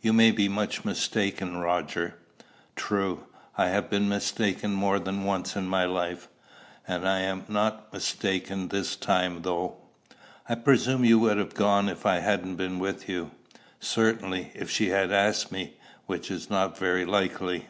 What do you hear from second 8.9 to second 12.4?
time, though." "I presume you would have gone if I